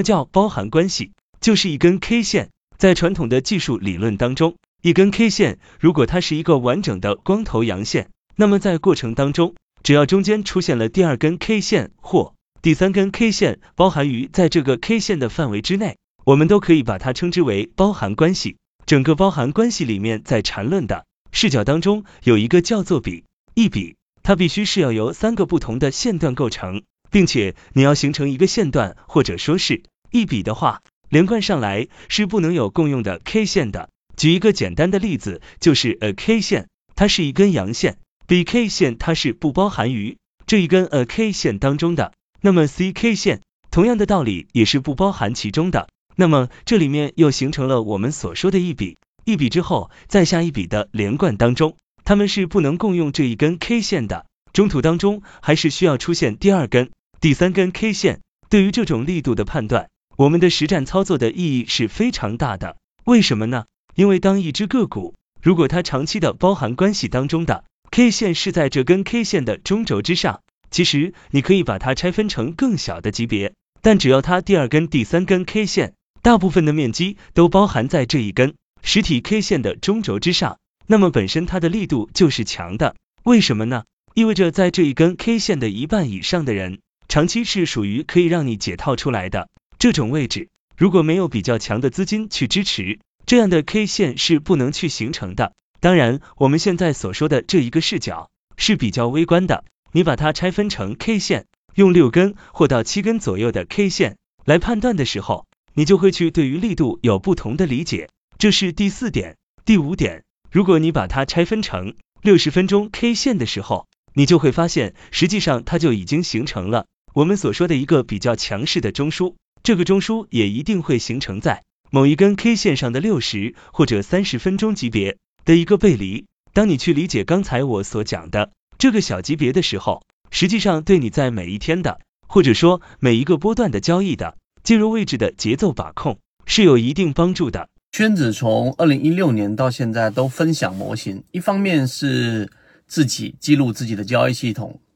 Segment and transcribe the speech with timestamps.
[0.00, 1.12] 那叫包含关系，
[1.42, 2.48] 就是一根 K 线。
[2.78, 12.32] 在传统的技术理论当中，一根 K 线如果它是一个完整的光头阳线，那么在过程当中，只要中间出现了第二根 K 线或
[12.62, 18.56] 第三根 K 线，包含于在这个 K 线的范围之内，我们都可以把它称之为包含关系。
[18.86, 30.82] 整个包含关系里面，在缠论的视角当中，有一个叫做比，一比，它必须是要由三个不同的线段构成，并且你要形成一个线段，或者说是一比的话。
[31.08, 33.90] 连贯上来是不能有共用的 K 线的。
[34.16, 42.12] 举一个简单的例子，就是 A K 线，它是一根阳线，B K 线它是不包含于这一根 A K 线当中的。
[42.40, 43.40] 那么 C K 线
[43.72, 45.88] 同样的道理也是不包含其中的。
[46.14, 54.26] 那么这里面又形成了我们所说的一笔，一笔之后再下一笔的连贯当中，它们是不能共用这一根 K 线的。
[54.52, 58.20] 中途当中还是需要出现第二根、第三根 K 线。
[58.48, 59.88] 对于这种力度的判断。
[60.20, 63.64] 我们的实战操作的意义是非常大的，为什么呢？
[63.94, 82.94] 因为当一只个股如果它长期的包含关系当中的 K 线是在这根 K 线的中轴之上，其实你可以把它拆分成更小的级别，但只要它第二根、第三根 K 线大部分的面积都包含在这一根实体 K 线的中轴之上，那么本身它的力度就是强的。
[83.24, 83.84] 为什么呢？
[84.12, 89.48] 意味着在这一根 K 线的一半以上的人，长期是属于可以让你解套出来的。
[89.80, 95.54] 这种位置如果没有比较强的资金去支持，这样的 K 线是不能去形成的。
[95.80, 108.10] 当然，我们现在所说的这一个视角是比较微观的，你把它拆分成 K 线，用六根或到七根左右的 K 线来判断的时候，你就会去对于力度有不同的理解。
[108.36, 116.84] 这是第四点，第五点，如果你把它拆分成六十分钟 K 线的时候，你就会发现，实际上它就已经形成了
[117.14, 119.36] 我们所说的一个比较强势的中枢。
[119.62, 126.26] 这个中枢也一定会形成在某一根 K 线上的六十或者三十分钟级别的一个背离。
[126.52, 137.68] 当你去理解刚才我所讲的这个小级别的时候，实际上对你在每一天的或者说每一个波段的交易的介入位置的节奏把控是有一定帮助的。
[137.92, 142.50] 圈子从二零一六年到现在都分享模型，一方面是
[142.86, 144.80] 自己记录自己的交易系统，